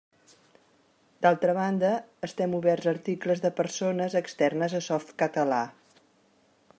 [1.25, 1.91] D'altra banda,
[2.29, 5.61] estem oberts a articles de persones externes a Softcatalà.